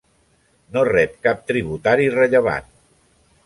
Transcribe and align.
No 0.77 0.83
rep 0.87 1.13
cap 1.27 1.45
tributari 1.51 2.11
rellevant. 2.17 2.77